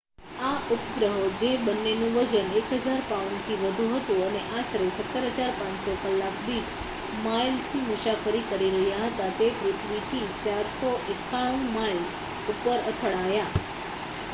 આ 0.41 0.59
ઉપગ્રહો 0.73 1.09
જે 1.39 1.49
બંનેનું 1.65 2.15
વજન 2.15 2.47
1000 2.53 3.03
પાઉન્ડથી 3.09 3.57
વધુ 3.59 3.85
હતું, 3.91 4.23
અને 4.29 4.41
આશરે 4.53 4.87
17,500 4.95 5.95
કલાક 6.05 6.41
દીઠ 6.43 6.73
માઇલથી 7.21 7.83
મુસાફરી 7.85 8.43
કરી 8.49 8.73
રહ્યા 8.75 9.05
હતા 9.09 9.31
તે 9.37 9.51
પૃથ્વીથી 9.57 10.25
491 10.41 11.73
માઇલ 11.73 12.03
ઉપર 12.51 12.77
અથડાયા 12.87 13.49